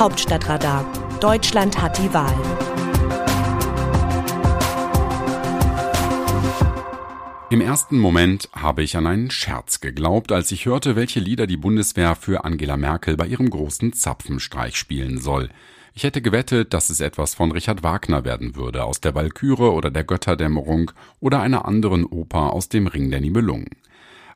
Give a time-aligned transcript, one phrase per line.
[0.00, 0.90] Hauptstadtradar.
[1.20, 2.34] Deutschland hat die Wahl.
[7.50, 11.58] Im ersten Moment habe ich an einen Scherz geglaubt, als ich hörte, welche Lieder die
[11.58, 15.50] Bundeswehr für Angela Merkel bei ihrem großen Zapfenstreich spielen soll.
[15.92, 19.90] Ich hätte gewettet, dass es etwas von Richard Wagner werden würde, aus der Walküre oder
[19.90, 23.68] der Götterdämmerung oder einer anderen Oper aus dem Ring der Nibelungen.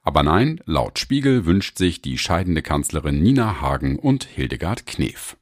[0.02, 5.38] Aber nein, laut Spiegel wünscht sich die scheidende Kanzlerin Nina Hagen und Hildegard Knef.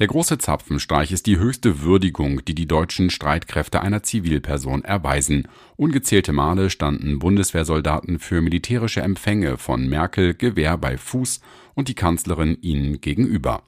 [0.00, 5.46] Der große Zapfenstreich ist die höchste Würdigung, die die deutschen Streitkräfte einer Zivilperson erweisen.
[5.76, 11.40] Ungezählte Male standen Bundeswehrsoldaten für militärische Empfänge von Merkel Gewehr bei Fuß
[11.74, 13.62] und die Kanzlerin ihnen gegenüber.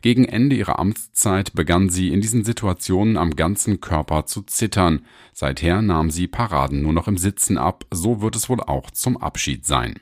[0.00, 5.04] Gegen Ende ihrer Amtszeit begann sie in diesen Situationen am ganzen Körper zu zittern.
[5.34, 9.18] Seither nahm sie Paraden nur noch im Sitzen ab, so wird es wohl auch zum
[9.18, 9.96] Abschied sein.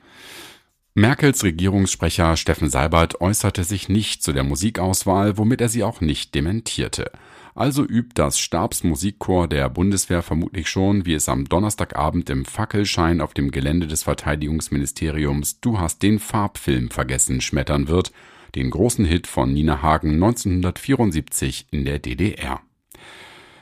[0.97, 6.37] Merkels Regierungssprecher Steffen Seibert äußerte sich nicht zu der Musikauswahl, womit er sie auch nicht
[6.37, 7.11] dementierte.
[7.57, 13.35] Also übt das Stabsmusikchor der Bundeswehr vermutlich schon, wie es am Donnerstagabend im Fackelschein auf
[13.35, 18.13] dem Gelände des Verteidigungsministeriums Du hast den Farbfilm vergessen schmettern wird,
[18.55, 22.61] den großen Hit von Nina Hagen 1974 in der DDR.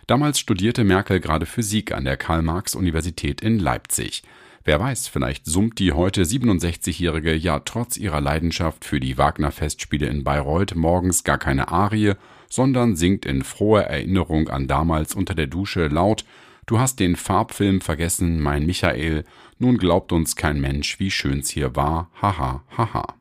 [0.07, 4.23] Damals studierte Merkel gerade Physik an der Karl-Marx-Universität in Leipzig.
[4.65, 10.23] Wer weiß, vielleicht summt die heute 67-Jährige ja trotz ihrer Leidenschaft für die Wagner-Festspiele in
[10.23, 12.15] Bayreuth morgens gar keine Arie,
[12.49, 16.25] sondern singt in froher Erinnerung an damals unter der Dusche laut
[16.67, 19.25] Du hast den Farbfilm vergessen, mein Michael,
[19.59, 23.15] nun glaubt uns kein Mensch, wie schön's hier war, haha, haha.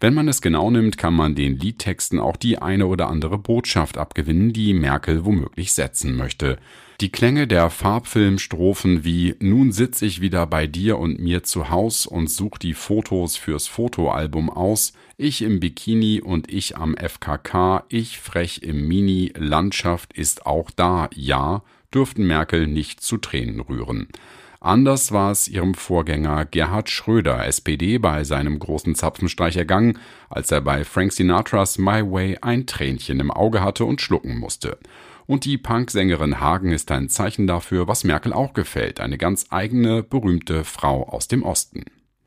[0.00, 3.96] Wenn man es genau nimmt, kann man den Liedtexten auch die eine oder andere Botschaft
[3.96, 6.58] abgewinnen, die Merkel womöglich setzen möchte.
[7.00, 12.04] Die Klänge der Farbfilmstrophen wie Nun sitz ich wieder bei dir und mir zu Haus
[12.04, 18.18] und such die Fotos fürs Fotoalbum aus, ich im Bikini und ich am FKK, ich
[18.18, 21.62] frech im Mini, Landschaft ist auch da, ja,
[21.94, 24.08] dürften Merkel nicht zu Tränen rühren.
[24.60, 29.98] Anders war es ihrem Vorgänger Gerhard Schröder, SPD, bei seinem großen Zapfenstreich ergangen,
[30.28, 34.76] als er bei Frank Sinatras My Way ein Tränchen im Auge hatte und schlucken musste.
[35.30, 40.02] Und die Punksängerin Hagen ist ein Zeichen dafür, was Merkel auch gefällt, eine ganz eigene,
[40.02, 41.84] berühmte Frau aus dem Osten.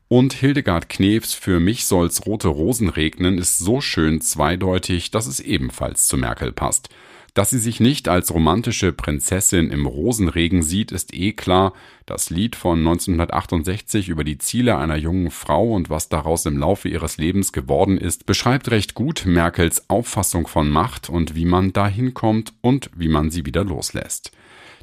[0.08, 5.40] Und Hildegard Knefs Für mich soll's rote Rosen regnen ist so schön zweideutig, dass es
[5.40, 6.88] ebenfalls zu Merkel passt.
[7.34, 11.72] Dass sie sich nicht als romantische Prinzessin im Rosenregen sieht, ist eh klar.
[12.06, 16.88] Das Lied von 1968 über die Ziele einer jungen Frau und was daraus im Laufe
[16.88, 22.14] ihres Lebens geworden ist, beschreibt recht gut Merkels Auffassung von Macht und wie man dahin
[22.14, 24.30] kommt und wie man sie wieder loslässt.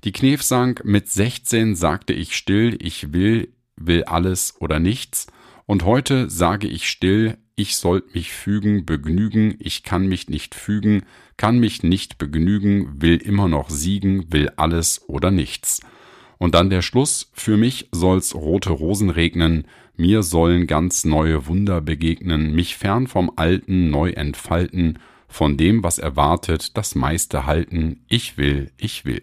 [0.03, 5.28] Die Knef sang, mit 16 sagte ich still, ich will, will alles oder nichts.
[5.67, 11.03] Und heute sage ich still, ich sollt mich fügen, begnügen, ich kann mich nicht fügen,
[11.38, 15.81] kann mich nicht begnügen, will immer noch siegen, will alles oder nichts.
[16.39, 21.81] Und dann der Schluss, für mich soll's rote Rosen regnen, mir sollen ganz neue Wunder
[21.81, 24.97] begegnen, mich fern vom Alten neu entfalten,
[25.28, 29.22] von dem, was erwartet, das meiste halten, ich will, ich will.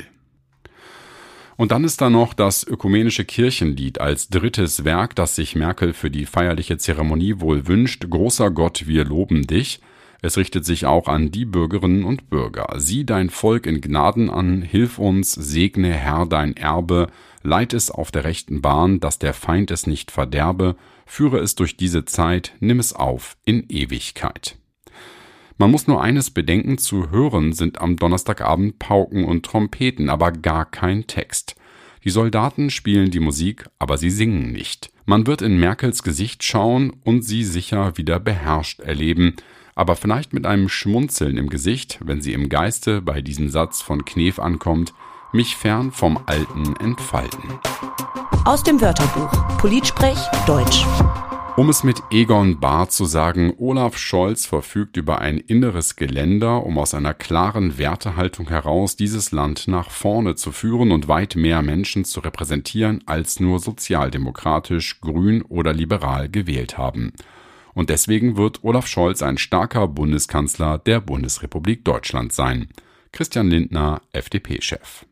[1.59, 6.09] Und dann ist da noch das ökumenische Kirchenlied als drittes Werk, das sich Merkel für
[6.09, 8.09] die feierliche Zeremonie wohl wünscht.
[8.09, 9.81] Großer Gott, wir loben dich.
[10.23, 12.69] Es richtet sich auch an die Bürgerinnen und Bürger.
[12.77, 17.09] Sieh dein Volk in Gnaden an, hilf uns, segne Herr dein Erbe,
[17.43, 20.77] leit es auf der rechten Bahn, dass der Feind es nicht verderbe,
[21.07, 24.57] führe es durch diese Zeit, nimm es auf in Ewigkeit.
[25.61, 30.65] Man muss nur eines bedenken, zu hören sind am Donnerstagabend Pauken und Trompeten, aber gar
[30.65, 31.57] kein Text.
[32.05, 34.93] Die Soldaten spielen die Musik, aber sie singen nicht.
[35.05, 39.35] Man wird in Merkels Gesicht schauen und sie sicher wieder beherrscht erleben,
[39.75, 44.05] aber vielleicht mit einem Schmunzeln im Gesicht, wenn sie im Geiste bei diesem Satz von
[44.05, 44.95] Knef ankommt,
[45.33, 47.59] mich fern vom Alten entfalten.
[48.45, 50.85] Aus dem Wörterbuch Politsprech Deutsch.
[51.59, 56.79] Um es mit Egon Bahr zu sagen, Olaf Scholz verfügt über ein inneres Geländer, um
[56.79, 62.05] aus einer klaren Wertehaltung heraus dieses Land nach vorne zu führen und weit mehr Menschen
[62.05, 67.13] zu repräsentieren, als nur sozialdemokratisch, grün oder liberal gewählt haben.
[67.75, 72.69] Und deswegen wird Olaf Scholz ein starker Bundeskanzler der Bundesrepublik Deutschland sein.
[73.11, 75.07] Christian Lindner, FDP-Chef.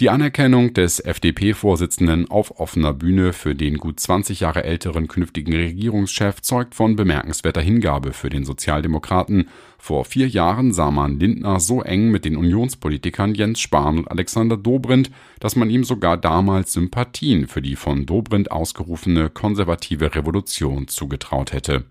[0.00, 6.40] Die Anerkennung des FDP-Vorsitzenden auf offener Bühne für den gut 20 Jahre älteren künftigen Regierungschef
[6.40, 9.48] zeugt von bemerkenswerter Hingabe für den Sozialdemokraten.
[9.76, 14.56] Vor vier Jahren sah man Lindner so eng mit den Unionspolitikern Jens Spahn und Alexander
[14.56, 15.10] Dobrindt,
[15.40, 21.86] dass man ihm sogar damals Sympathien für die von Dobrindt ausgerufene konservative Revolution zugetraut hätte.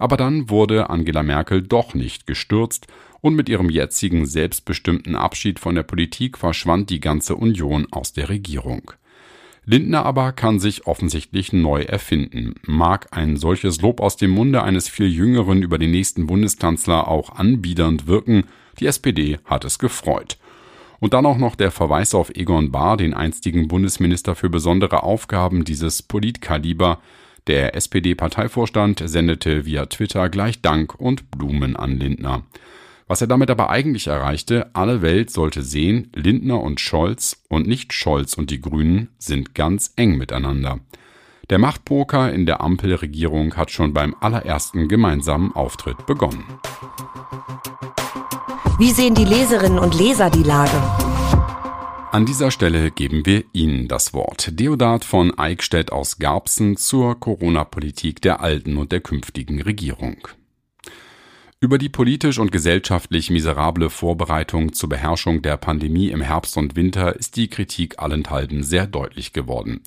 [0.00, 2.86] Aber dann wurde Angela Merkel doch nicht gestürzt
[3.20, 8.30] und mit ihrem jetzigen selbstbestimmten Abschied von der Politik verschwand die ganze Union aus der
[8.30, 8.92] Regierung.
[9.66, 12.54] Lindner aber kann sich offensichtlich neu erfinden.
[12.66, 17.36] Mag ein solches Lob aus dem Munde eines viel Jüngeren über den nächsten Bundeskanzler auch
[17.36, 18.44] anbiedernd wirken,
[18.78, 20.38] die SPD hat es gefreut.
[20.98, 25.64] Und dann auch noch der Verweis auf Egon Bahr, den einstigen Bundesminister für besondere Aufgaben
[25.64, 27.00] dieses Politkaliber.
[27.50, 32.44] Der SPD-Parteivorstand sendete via Twitter gleich Dank und Blumen an Lindner.
[33.08, 37.92] Was er damit aber eigentlich erreichte, alle Welt sollte sehen, Lindner und Scholz und nicht
[37.92, 40.78] Scholz und die Grünen sind ganz eng miteinander.
[41.50, 46.44] Der Machtpoker in der Ampelregierung hat schon beim allerersten gemeinsamen Auftritt begonnen.
[48.78, 50.80] Wie sehen die Leserinnen und Leser die Lage?
[52.12, 54.58] An dieser Stelle geben wir Ihnen das Wort.
[54.58, 60.16] Deodat von Eickstedt aus Garbsen zur Corona-Politik der alten und der künftigen Regierung.
[61.60, 67.14] Über die politisch und gesellschaftlich miserable Vorbereitung zur Beherrschung der Pandemie im Herbst und Winter
[67.14, 69.80] ist die Kritik allenthalben sehr deutlich geworden.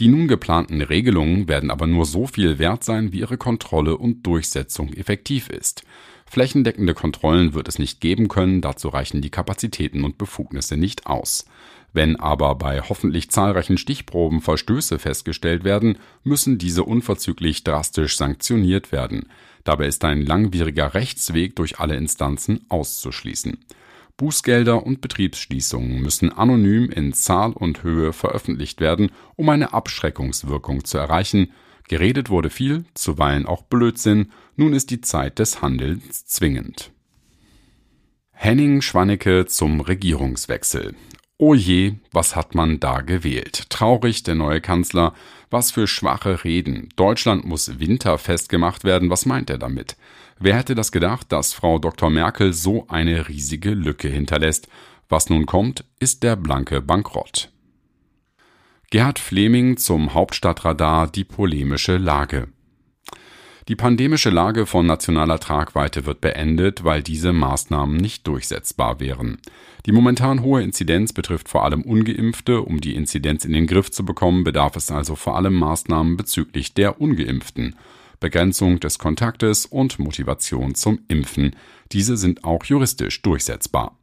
[0.00, 4.26] Die nun geplanten Regelungen werden aber nur so viel wert sein, wie ihre Kontrolle und
[4.26, 5.84] Durchsetzung effektiv ist.
[6.26, 11.46] Flächendeckende Kontrollen wird es nicht geben können, dazu reichen die Kapazitäten und Befugnisse nicht aus.
[11.92, 19.28] Wenn aber bei hoffentlich zahlreichen Stichproben Verstöße festgestellt werden, müssen diese unverzüglich drastisch sanktioniert werden.
[19.62, 23.58] Dabei ist ein langwieriger Rechtsweg durch alle Instanzen auszuschließen.
[24.16, 30.98] Bußgelder und Betriebsschließungen müssen anonym in Zahl und Höhe veröffentlicht werden, um eine Abschreckungswirkung zu
[30.98, 31.52] erreichen.
[31.88, 36.92] Geredet wurde viel, zuweilen auch Blödsinn, nun ist die Zeit des Handelns zwingend.
[38.30, 40.94] Henning Schwannecke zum Regierungswechsel.
[41.36, 43.68] Oh je, was hat man da gewählt?
[43.68, 45.14] Traurig, der neue Kanzler.
[45.50, 46.88] Was für schwache Reden.
[46.94, 49.10] Deutschland muss winterfest gemacht werden.
[49.10, 49.96] Was meint er damit?
[50.38, 52.08] Wer hätte das gedacht, dass Frau Dr.
[52.08, 54.68] Merkel so eine riesige Lücke hinterlässt?
[55.08, 57.50] Was nun kommt, ist der blanke Bankrott.
[58.90, 62.48] Gerhard Fleming zum Hauptstadtradar die polemische Lage.
[63.66, 69.38] Die pandemische Lage von nationaler Tragweite wird beendet, weil diese Maßnahmen nicht durchsetzbar wären.
[69.86, 72.60] Die momentan hohe Inzidenz betrifft vor allem ungeimpfte.
[72.60, 76.74] Um die Inzidenz in den Griff zu bekommen, bedarf es also vor allem Maßnahmen bezüglich
[76.74, 77.74] der ungeimpften.
[78.20, 81.56] Begrenzung des Kontaktes und Motivation zum Impfen.
[81.92, 83.96] Diese sind auch juristisch durchsetzbar.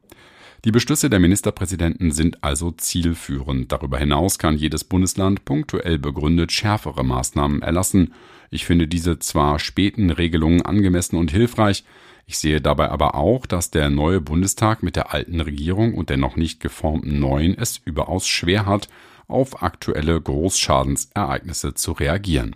[0.64, 3.72] Die Beschlüsse der Ministerpräsidenten sind also zielführend.
[3.72, 8.14] Darüber hinaus kann jedes Bundesland punktuell begründet schärfere Maßnahmen erlassen.
[8.50, 11.84] Ich finde diese zwar späten Regelungen angemessen und hilfreich,
[12.26, 16.16] ich sehe dabei aber auch, dass der neue Bundestag mit der alten Regierung und der
[16.16, 18.88] noch nicht geformten neuen es überaus schwer hat,
[19.26, 22.54] auf aktuelle Großschadensereignisse zu reagieren.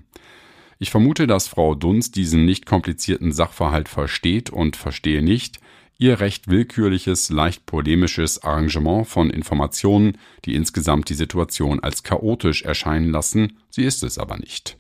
[0.79, 5.59] Ich vermute, dass Frau Dunst diesen nicht komplizierten Sachverhalt versteht und verstehe nicht,
[5.99, 13.11] ihr recht willkürliches, leicht polemisches Arrangement von Informationen, die insgesamt die Situation als chaotisch erscheinen
[13.11, 14.79] lassen, sie ist es aber nicht.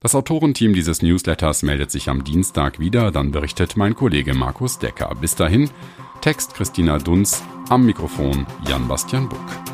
[0.00, 5.14] Das Autorenteam dieses Newsletters meldet sich am Dienstag wieder, dann berichtet mein Kollege Markus Decker.
[5.20, 5.70] Bis dahin,
[6.20, 9.65] Text Christina Dunz, am Mikrofon Jan Bastian Buck.